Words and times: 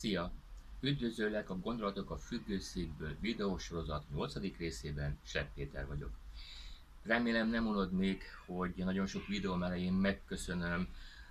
Szia! 0.00 0.32
Üdvözöllek 0.80 1.50
a 1.50 1.58
Gondolatok 1.58 2.10
a 2.10 2.16
függőszékből 2.16 3.16
videósorozat 3.20 4.10
8. 4.10 4.56
részében, 4.56 5.18
Sepp 5.22 5.54
Péter 5.54 5.86
vagyok. 5.86 6.10
Remélem 7.02 7.48
nem 7.48 7.66
unod 7.66 7.92
még, 7.92 8.22
hogy 8.46 8.72
nagyon 8.76 9.06
sok 9.06 9.26
videóm 9.26 9.62
elején 9.62 9.92
megköszönöm 9.92 10.88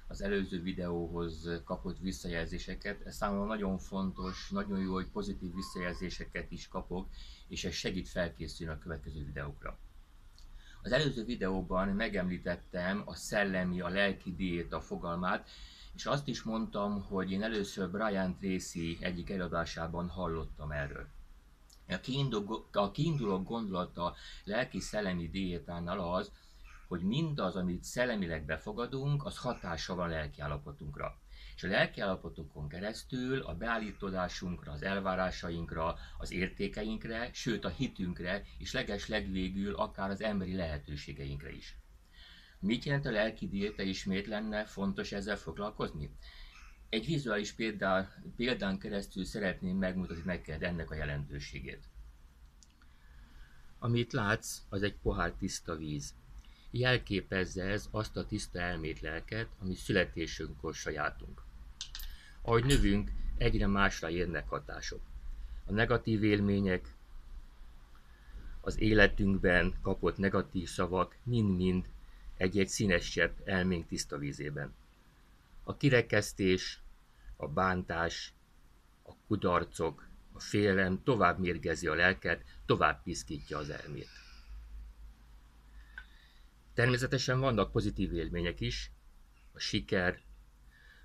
az 0.08 0.22
előző 0.22 0.62
videóhoz 0.62 1.50
kapott 1.64 2.00
visszajelzéseket. 2.00 3.06
Ez 3.06 3.16
számomra 3.16 3.46
nagyon 3.46 3.78
fontos, 3.78 4.50
nagyon 4.50 4.80
jó, 4.80 4.94
hogy 4.94 5.08
pozitív 5.08 5.54
visszajelzéseket 5.54 6.52
is 6.52 6.68
kapok, 6.68 7.08
és 7.48 7.66
ez 7.66 7.74
segít 7.74 8.10
felkészülni 8.10 8.74
a 8.74 8.80
következő 8.80 9.26
videókra. 9.26 9.78
Az 10.82 10.92
előző 10.92 11.24
videóban 11.24 11.88
megemlítettem 11.88 13.02
a 13.06 13.16
szellemi, 13.16 13.82
a 13.82 13.88
lelki 13.88 14.36
diéta 14.36 14.82
fogalmát, 14.82 15.50
és 15.96 16.06
azt 16.06 16.28
is 16.28 16.44
mondtam, 16.44 17.02
hogy 17.02 17.32
én 17.32 17.44
először 17.44 17.90
Brian 17.90 18.38
Tracy 18.38 18.98
egyik 19.00 19.30
előadásában 19.30 20.10
hallottam 20.10 20.72
erről. 20.72 21.08
A 21.88 22.00
kiinduló, 22.00 22.70
kiinduló 22.92 23.44
gondolata 23.44 24.06
a 24.06 24.16
lelki-szellemi 24.44 25.30
diétánál 25.30 26.00
az, 26.00 26.32
hogy 26.88 27.02
mindaz, 27.02 27.56
amit 27.56 27.84
szellemileg 27.84 28.46
befogadunk, 28.46 29.26
az 29.26 29.38
hatása 29.38 29.96
van 29.96 30.06
a 30.06 30.12
lelki. 30.12 30.42
És 31.58 31.64
a 31.64 31.68
lelki 31.68 32.02
keresztül 32.68 33.42
a 33.42 33.56
beállítódásunkra, 33.56 34.72
az 34.72 34.84
elvárásainkra, 34.84 35.96
az 36.18 36.32
értékeinkre, 36.32 37.30
sőt 37.34 37.66
a 37.66 37.70
hitünkre, 37.70 38.44
és 38.58 38.74
leges 38.74 39.08
legvégül 39.08 39.76
akár 39.76 40.10
az 40.10 40.22
emberi 40.22 40.56
lehetőségeinkre 40.56 41.52
is. 41.52 41.76
Mit 42.60 42.84
jelent 42.84 43.06
a 43.06 43.12
lelki 43.12 43.48
diéta 43.48 43.84
és 43.84 44.04
miért 44.04 44.28
lenne 44.28 44.66
fontos 44.66 45.12
ezzel 45.12 45.36
foglalkozni? 45.36 46.12
Egy 46.90 47.06
vizuális 47.06 47.52
példán, 47.52 48.34
példán 48.36 48.80
keresztül 48.80 49.26
szeretném 49.26 49.78
megmutatni 49.78 50.24
neked 50.26 50.64
ennek 50.64 50.92
a 50.92 50.96
jelentőségét. 50.96 51.84
Amit 53.80 54.14
látsz, 54.14 54.62
az 54.70 54.84
egy 54.84 54.96
pohár 54.96 55.32
tiszta 55.32 55.76
víz. 55.76 56.14
Jelképezze 56.72 57.64
ez 57.64 57.88
azt 57.92 58.18
a 58.18 58.26
tiszta 58.26 58.60
elmét 58.60 59.00
lelket, 59.00 59.48
ami 59.60 59.76
születésünkkor 59.76 60.74
sajátunk. 60.74 61.46
Ahogy 62.48 62.66
növünk, 62.66 63.12
egyre 63.38 63.68
másra 63.68 64.10
érnek 64.10 64.50
hatások. 64.50 65.02
A 65.66 65.72
negatív 65.72 66.24
élmények, 66.24 66.94
az 68.62 68.80
életünkben 68.80 69.74
kapott 69.82 70.18
negatív 70.18 70.68
szavak 70.68 71.18
mind-mind 71.24 71.90
egy-egy 72.38 72.68
színes 72.68 73.10
csepp 73.10 73.48
elménk 73.48 73.88
tiszta 73.88 74.18
vízében. 74.18 74.74
A 75.64 75.78
kirekesztés, 75.78 76.80
a 77.36 77.48
bántás, 77.48 78.34
a 79.04 79.12
kudarcok, 79.28 80.08
a 80.34 80.40
félelem 80.40 81.04
tovább 81.04 81.40
mérgezi 81.40 81.88
a 81.88 81.96
lelket, 81.96 82.44
tovább 82.66 83.04
piszkítja 83.04 83.58
az 83.58 83.70
elmét. 83.70 84.10
Természetesen 86.74 87.40
vannak 87.40 87.72
pozitív 87.72 88.14
élmények 88.14 88.62
is, 88.62 88.92
a 89.54 89.60
siker, 89.60 90.22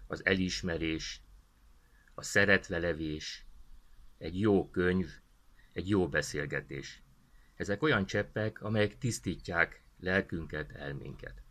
az 0.06 0.24
elismerés, 0.27 1.21
a 2.14 2.22
szeretvelevés, 2.22 3.46
egy 4.18 4.41
jó 4.41 4.70
könyv, 4.70 5.08
egy 5.72 5.88
jó 5.88 6.08
beszélgetés. 6.08 7.02
Ezek 7.56 7.82
olyan 7.82 8.06
cseppek, 8.06 8.62
amelyek 8.62 8.98
tisztítják 8.98 9.82
lelkünket, 10.00 10.70
elménket. 10.70 11.42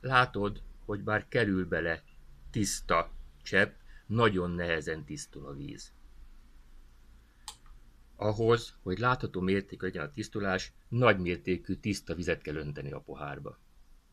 Látod, 0.00 0.62
hogy 0.84 1.02
bár 1.02 1.28
kerül 1.28 1.66
bele 1.66 2.02
tiszta 2.50 3.10
csepp, 3.42 3.76
nagyon 4.06 4.50
nehezen 4.50 5.04
tisztul 5.04 5.46
a 5.46 5.52
víz. 5.52 5.92
Ahhoz, 8.16 8.76
hogy 8.82 8.98
látható 8.98 9.40
mértékű 9.40 9.86
legyen 9.86 10.04
a 10.04 10.10
tisztulás, 10.10 10.72
nagy 10.88 11.18
mértékű 11.18 11.74
tiszta 11.74 12.14
vizet 12.14 12.42
kell 12.42 12.54
önteni 12.54 12.92
a 12.92 13.00
pohárba. 13.00 13.58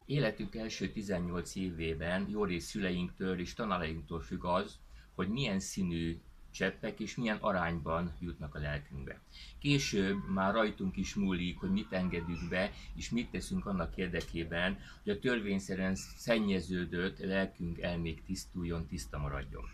Életünk 0.06 0.56
első 0.56 0.90
18 0.90 1.56
évében 1.56 2.30
jó 2.30 2.44
rész 2.44 2.66
szüleinktől 2.66 3.40
és 3.40 3.54
tanárainktól 3.54 4.22
függ 4.22 4.44
az, 4.44 4.80
hogy 5.16 5.28
milyen 5.30 5.60
színű 5.60 6.20
cseppek, 6.52 7.00
és 7.00 7.16
milyen 7.16 7.38
arányban 7.38 8.14
jutnak 8.20 8.56
a 8.56 8.60
lelkünkbe. 8.60 9.20
Később 9.60 10.30
már 10.30 10.54
rajtunk 10.54 10.98
is 10.98 11.16
múlik, 11.16 11.60
hogy 11.60 11.72
mit 11.72 11.92
engedünk 11.92 12.50
be, 12.50 12.72
és 12.96 13.10
mit 13.10 13.30
teszünk 13.30 13.66
annak 13.66 13.98
érdekében, 13.98 14.80
hogy 15.04 15.12
a 15.12 15.20
törvényszerűen 15.20 15.96
szennyeződött 15.96 17.20
lelkünk 17.20 17.80
elmék 17.80 18.24
tisztuljon, 18.26 18.88
tiszta 18.88 19.18
maradjon. 19.18 19.70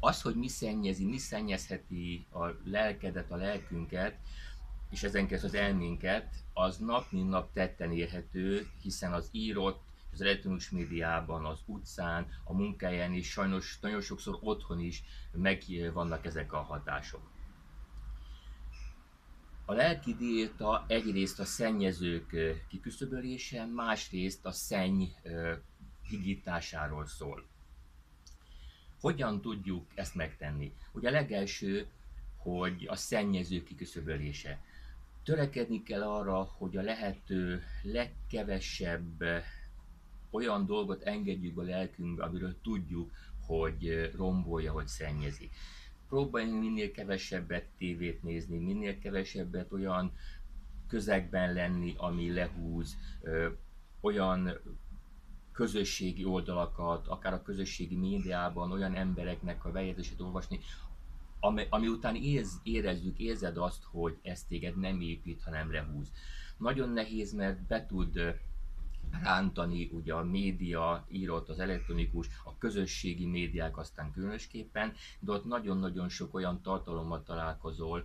Az, 0.00 0.22
hogy 0.22 0.34
mi 0.34 0.48
szennyezi, 0.48 1.04
mi 1.04 1.18
szennyezheti 1.18 2.26
a 2.32 2.46
lelkedet, 2.64 3.30
a 3.30 3.36
lelkünket, 3.36 4.16
és 4.90 5.02
ezen 5.02 5.26
keresztül 5.26 5.48
az 5.48 5.54
elménket, 5.54 6.34
az 6.52 6.78
nap 6.78 7.10
mint 7.10 7.28
nap 7.28 7.52
tetten 7.52 7.92
érhető, 7.92 8.66
hiszen 8.82 9.12
az 9.12 9.28
írott, 9.32 9.82
az 10.12 10.20
elektronikus 10.20 10.70
médiában, 10.70 11.44
az 11.44 11.58
utcán, 11.66 12.26
a 12.44 12.52
munkáján 12.52 13.12
is, 13.12 13.30
sajnos 13.30 13.78
nagyon 13.80 14.00
sokszor 14.00 14.38
otthon 14.40 14.80
is 14.80 15.02
meg 15.32 15.62
vannak 15.92 16.26
ezek 16.26 16.52
a 16.52 16.60
hatások. 16.60 17.30
A 19.64 19.72
lelki 19.72 20.14
diéta 20.14 20.84
egyrészt 20.88 21.40
a 21.40 21.44
szennyezők 21.44 22.36
kiküszöbölése, 22.68 23.64
másrészt 23.64 24.46
a 24.46 24.52
szenny 24.52 25.04
higításáról 26.08 27.06
szól. 27.06 27.44
Hogyan 29.00 29.40
tudjuk 29.40 29.86
ezt 29.94 30.14
megtenni? 30.14 30.72
Ugye 30.92 31.08
a 31.08 31.12
legelső, 31.12 31.86
hogy 32.42 32.86
a 32.88 32.96
szennyező 32.96 33.62
kiküszöbölése. 33.62 34.60
Törekedni 35.24 35.82
kell 35.82 36.02
arra, 36.02 36.42
hogy 36.42 36.76
a 36.76 36.82
lehető 36.82 37.62
legkevesebb 37.82 39.24
olyan 40.30 40.66
dolgot 40.66 41.02
engedjük 41.02 41.58
a 41.58 41.62
lelkünkbe, 41.62 42.24
amiről 42.24 42.60
tudjuk, 42.62 43.10
hogy 43.46 44.10
rombolja, 44.16 44.72
hogy 44.72 44.86
szennyezi. 44.86 45.50
Próbáljunk 46.08 46.60
minél 46.60 46.90
kevesebbet 46.90 47.66
tévét 47.78 48.22
nézni, 48.22 48.58
minél 48.58 48.98
kevesebbet 48.98 49.72
olyan 49.72 50.12
közegben 50.88 51.52
lenni, 51.52 51.94
ami 51.96 52.32
lehúz, 52.32 52.96
olyan 54.00 54.58
közösségi 55.52 56.24
oldalakat, 56.24 57.06
akár 57.06 57.32
a 57.32 57.42
közösségi 57.42 57.96
médiában 57.96 58.72
olyan 58.72 58.94
embereknek 58.94 59.64
a 59.64 59.70
bejegyzését 59.70 60.20
olvasni, 60.20 60.60
ami, 61.40 61.66
ami 61.70 61.86
után 61.86 62.14
érz, 62.14 62.60
érezzük, 62.62 63.18
érzed 63.18 63.56
azt, 63.56 63.82
hogy 63.84 64.18
ez 64.22 64.44
téged 64.44 64.78
nem 64.78 65.00
épít, 65.00 65.42
hanem 65.42 65.72
lehúz. 65.72 66.12
Nagyon 66.56 66.88
nehéz, 66.88 67.32
mert 67.32 67.66
be 67.66 67.86
tud 67.86 68.38
rántani 69.22 69.90
ugye 69.92 70.14
a 70.14 70.24
média, 70.24 71.06
írott, 71.08 71.48
az 71.48 71.58
elektronikus, 71.58 72.26
a 72.44 72.58
közösségi 72.58 73.26
médiák 73.26 73.78
aztán 73.78 74.12
különösképpen, 74.12 74.92
de 75.20 75.32
ott 75.32 75.44
nagyon-nagyon 75.44 76.08
sok 76.08 76.34
olyan 76.34 76.62
tartalommal 76.62 77.22
találkozol, 77.22 78.04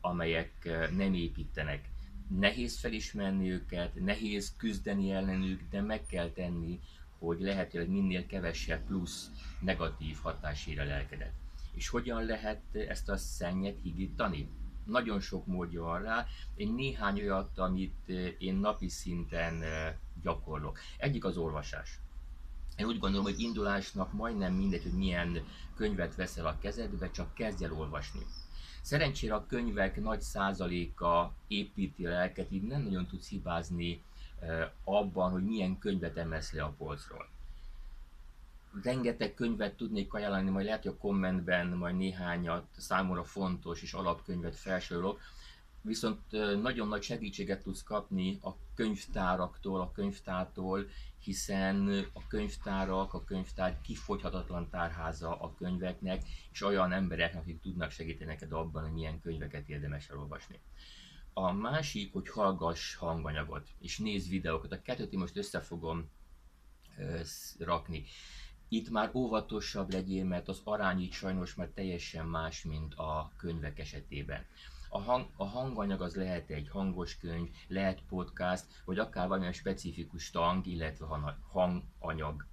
amelyek 0.00 0.68
nem 0.96 1.14
építenek. 1.14 1.90
Nehéz 2.28 2.78
felismerni 2.78 3.50
őket, 3.50 3.94
nehéz 3.94 4.56
küzdeni 4.56 5.10
ellenük, 5.10 5.62
de 5.70 5.80
meg 5.80 6.06
kell 6.06 6.30
tenni, 6.30 6.80
hogy 7.18 7.40
lehetőleg 7.40 7.88
minél 7.88 8.26
kevesebb 8.26 8.84
plusz 8.84 9.30
negatív 9.60 10.16
hatás 10.22 10.66
ér 10.66 10.80
a 10.80 10.84
lelkedet. 10.84 11.43
És 11.74 11.88
hogyan 11.88 12.24
lehet 12.24 12.74
ezt 12.74 13.08
a 13.08 13.16
szennyet 13.16 13.80
higítani? 13.82 14.48
nagyon 14.84 15.20
sok 15.20 15.46
módja 15.46 15.82
van 15.82 16.02
rá. 16.02 16.26
Én 16.54 16.72
néhány 16.72 17.20
olyat, 17.20 17.58
amit 17.58 18.02
eh, 18.06 18.32
én 18.38 18.54
napi 18.54 18.88
szinten 18.88 19.62
eh, 19.62 19.94
gyakorlok. 20.22 20.78
Egyik 20.96 21.24
az 21.24 21.36
olvasás. 21.36 22.00
Én 22.76 22.86
úgy 22.86 22.98
gondolom, 22.98 23.24
hogy 23.24 23.40
indulásnak 23.40 24.12
majdnem 24.12 24.54
mindegy, 24.54 24.82
hogy 24.82 24.92
milyen 24.92 25.44
könyvet 25.76 26.14
veszel 26.14 26.46
a 26.46 26.58
kezedbe, 26.58 27.10
csak 27.10 27.34
kezdj 27.34 27.64
el 27.64 27.72
olvasni. 27.72 28.20
Szerencsére 28.82 29.34
a 29.34 29.46
könyvek 29.46 30.00
nagy 30.00 30.20
százaléka 30.20 31.34
építi 31.48 32.06
a 32.06 32.10
lelket, 32.10 32.50
így 32.50 32.62
nem 32.62 32.82
nagyon 32.82 33.06
tudsz 33.06 33.28
hibázni 33.28 34.02
eh, 34.40 34.70
abban, 34.84 35.30
hogy 35.30 35.44
milyen 35.44 35.78
könyvet 35.78 36.16
emelsz 36.16 36.52
le 36.52 36.62
a 36.62 36.74
polcról 36.78 37.28
rengeteg 38.82 39.34
könyvet 39.34 39.76
tudnék 39.76 40.14
ajánlani, 40.14 40.50
majd 40.50 40.64
lehet, 40.64 40.82
hogy 40.82 40.92
a 40.92 40.96
kommentben 40.96 41.66
majd 41.66 41.96
néhányat 41.96 42.66
számomra 42.76 43.24
fontos 43.24 43.82
és 43.82 43.92
alapkönyvet 43.92 44.56
felsorolok, 44.56 45.20
viszont 45.80 46.20
nagyon 46.62 46.88
nagy 46.88 47.02
segítséget 47.02 47.62
tudsz 47.62 47.82
kapni 47.82 48.38
a 48.42 48.56
könyvtáraktól, 48.74 49.80
a 49.80 49.92
könyvtártól, 49.92 50.86
hiszen 51.18 52.06
a 52.12 52.26
könyvtárak, 52.26 53.14
a 53.14 53.24
könyvtár 53.24 53.80
kifogyhatatlan 53.80 54.68
tárháza 54.70 55.40
a 55.40 55.54
könyveknek, 55.54 56.22
és 56.52 56.62
olyan 56.62 56.92
emberek, 56.92 57.34
akik 57.34 57.60
tudnak 57.60 57.90
segíteni 57.90 58.30
neked 58.30 58.52
abban, 58.52 58.82
hogy 58.82 58.92
milyen 58.92 59.20
könyveket 59.20 59.68
érdemes 59.68 60.08
elolvasni. 60.08 60.60
A 61.32 61.52
másik, 61.52 62.12
hogy 62.12 62.28
hallgass 62.28 62.94
hanganyagot, 62.94 63.68
és 63.80 63.98
nézz 63.98 64.28
videókat. 64.28 64.72
A 64.72 64.82
kettőt 64.82 65.12
én 65.12 65.18
most 65.18 65.36
össze 65.36 65.60
fogom 65.60 66.10
rakni 67.58 68.04
itt 68.74 68.90
már 68.90 69.10
óvatosabb 69.14 69.92
legyél, 69.92 70.24
mert 70.24 70.48
az 70.48 70.60
arány 70.64 71.00
itt 71.00 71.12
sajnos 71.12 71.54
már 71.54 71.68
teljesen 71.68 72.26
más, 72.26 72.64
mint 72.64 72.94
a 72.94 73.32
könyvek 73.36 73.78
esetében. 73.78 74.44
A, 74.88 74.98
hang, 74.98 75.26
a 75.36 75.44
hanganyag 75.44 76.00
az 76.00 76.14
lehet 76.14 76.50
egy 76.50 76.68
hangos 76.68 77.16
könyv, 77.16 77.48
lehet 77.68 78.02
podcast, 78.08 78.64
vagy 78.84 78.98
akár 78.98 79.26
valamilyen 79.26 79.52
specifikus 79.52 80.30
tang, 80.30 80.66
illetve 80.66 81.06
hanganyag. 81.48 82.46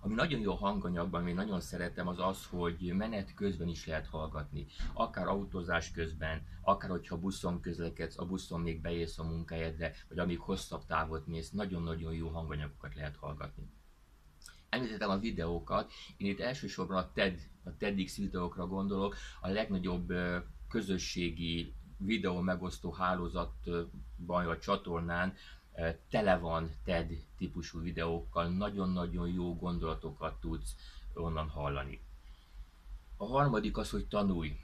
Ami 0.00 0.14
nagyon 0.14 0.40
jó 0.40 0.54
hanganyagban, 0.54 1.20
ami 1.20 1.32
nagyon 1.32 1.60
szeretem, 1.60 2.08
az 2.08 2.18
az, 2.18 2.46
hogy 2.46 2.92
menet 2.96 3.34
közben 3.34 3.68
is 3.68 3.86
lehet 3.86 4.06
hallgatni. 4.06 4.66
Akár 4.92 5.26
autózás 5.26 5.90
közben, 5.90 6.42
akár 6.62 6.90
hogyha 6.90 7.18
buszon 7.18 7.60
közlekedsz, 7.60 8.18
a 8.18 8.26
buszon 8.26 8.60
még 8.60 8.80
beérsz 8.80 9.18
a 9.18 9.24
munkahelyedre, 9.24 9.94
vagy 10.08 10.18
amíg 10.18 10.40
hosszabb 10.40 10.84
távot 10.86 11.26
mész, 11.26 11.50
nagyon-nagyon 11.50 12.12
jó 12.12 12.28
hanganyagokat 12.28 12.94
lehet 12.94 13.16
hallgatni. 13.16 13.70
Említettem 14.68 15.10
a 15.10 15.18
videókat, 15.18 15.92
én 16.16 16.30
itt 16.30 16.40
elsősorban 16.40 16.96
a 16.96 17.12
TED, 17.12 17.48
a 17.64 17.76
TEDx 17.76 18.16
videókra 18.16 18.66
gondolok, 18.66 19.16
a 19.40 19.48
legnagyobb 19.48 20.12
közösségi 20.68 21.74
videó 21.96 22.40
megosztó 22.40 22.92
hálózatban, 22.92 23.90
vagy 24.46 24.58
csatornán 24.58 25.34
tele 26.10 26.38
van 26.38 26.70
TED 26.84 27.24
típusú 27.36 27.80
videókkal, 27.80 28.48
nagyon-nagyon 28.48 29.28
jó 29.28 29.56
gondolatokat 29.56 30.40
tudsz 30.40 30.74
onnan 31.14 31.48
hallani. 31.48 32.00
A 33.16 33.26
harmadik 33.26 33.76
az, 33.76 33.90
hogy 33.90 34.06
tanulj. 34.06 34.56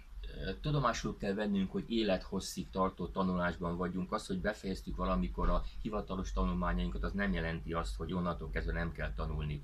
Tudomásul 0.60 1.16
kell 1.16 1.34
vennünk, 1.34 1.70
hogy 1.72 1.84
élethosszig 1.88 2.70
tartó 2.70 3.06
tanulásban 3.06 3.76
vagyunk. 3.76 4.12
Az, 4.12 4.26
hogy 4.26 4.40
befejeztük 4.40 4.96
valamikor 4.96 5.48
a 5.48 5.64
hivatalos 5.82 6.32
tanulmányainkat, 6.32 7.02
az 7.02 7.12
nem 7.12 7.32
jelenti 7.32 7.72
azt, 7.72 7.96
hogy 7.96 8.12
onnantól 8.12 8.50
kezdve 8.50 8.72
nem 8.72 8.92
kell 8.92 9.12
tanulni 9.14 9.62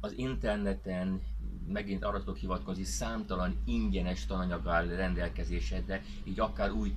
az 0.00 0.12
interneten 0.16 1.22
megint 1.66 2.04
arra 2.04 2.18
tudok 2.18 2.36
hivatkozni, 2.36 2.84
számtalan 2.84 3.62
ingyenes 3.64 4.26
tananyag 4.26 4.66
áll 4.66 4.86
rendelkezésedre, 4.86 6.02
így 6.24 6.40
akár 6.40 6.70
új 6.70 6.94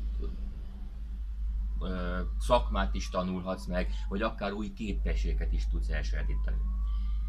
ö, 1.79 2.19
szakmát 2.39 2.95
is 2.95 3.09
tanulhatsz 3.09 3.65
meg, 3.65 3.89
vagy 4.09 4.21
akár 4.21 4.51
új 4.51 4.73
képességeket 4.73 5.53
is 5.53 5.67
tudsz 5.67 5.89
elsajátítani. 5.89 6.57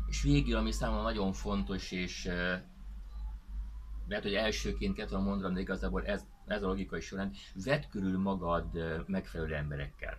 És 0.07 0.23
végül, 0.23 0.57
ami 0.57 0.73
számomra 0.73 1.03
nagyon 1.03 1.33
fontos, 1.33 1.91
és 1.91 2.29
lehet, 4.09 4.25
hogy 4.25 4.35
elsőként 4.35 4.95
kell 4.95 5.07
tudom 5.07 5.25
mondani, 5.25 5.55
de 5.55 5.61
igazából 5.61 6.07
ez, 6.07 6.25
ez 6.47 6.63
a 6.63 6.67
logikai 6.67 7.01
során, 7.01 7.33
vedd 7.65 7.83
körül 7.91 8.19
magad 8.19 8.67
megfelelő 9.07 9.55
emberekkel 9.55 10.19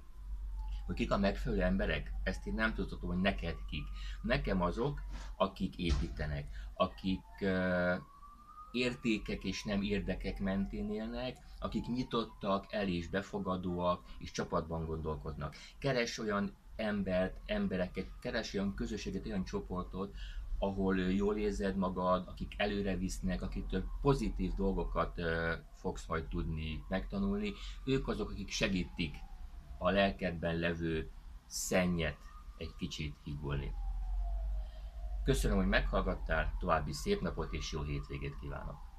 hogy 0.85 0.95
kik 0.95 1.11
a 1.11 1.17
megfelelő 1.17 1.61
emberek, 1.61 2.11
ezt 2.23 2.47
én 2.47 2.53
nem 2.53 2.73
tudhatom, 2.73 3.09
hogy 3.09 3.21
neked 3.21 3.55
kik. 3.69 3.87
Nekem 4.21 4.61
azok, 4.61 5.01
akik 5.35 5.75
építenek, 5.77 6.45
akik 6.73 7.23
uh, 7.41 7.93
értékek 8.71 9.43
és 9.43 9.63
nem 9.63 9.81
érdekek 9.81 10.39
mentén 10.39 10.91
élnek, 10.91 11.37
akik 11.59 11.87
nyitottak, 11.87 12.65
el 12.73 12.87
és 12.87 13.07
befogadóak, 13.07 14.03
és 14.17 14.31
csapatban 14.31 14.85
gondolkodnak. 14.85 15.55
Keres 15.79 16.19
olyan 16.19 16.53
embert, 16.75 17.39
embereket, 17.45 18.07
keres 18.21 18.53
olyan 18.53 18.73
közösséget, 18.73 19.25
olyan 19.25 19.45
csoportot, 19.45 20.15
ahol 20.65 20.97
jól 20.97 21.37
érzed 21.37 21.75
magad, 21.75 22.27
akik 22.27 22.53
előre 22.57 22.97
visznek, 22.97 23.41
akitől 23.41 23.83
pozitív 24.01 24.53
dolgokat 24.53 25.21
fogsz 25.75 26.07
majd 26.07 26.27
tudni 26.27 26.83
megtanulni. 26.89 27.53
Ők 27.85 28.07
azok, 28.07 28.29
akik 28.29 28.49
segítik 28.49 29.15
a 29.77 29.89
lelkedben 29.89 30.55
levő 30.55 31.09
szennyet 31.47 32.17
egy 32.57 32.75
kicsit 32.77 33.15
higulni. 33.23 33.73
Köszönöm, 35.23 35.57
hogy 35.57 35.67
meghallgattál, 35.67 36.55
további 36.59 36.93
szép 36.93 37.21
napot 37.21 37.53
és 37.53 37.71
jó 37.71 37.81
hétvégét 37.81 38.39
kívánok! 38.39 38.94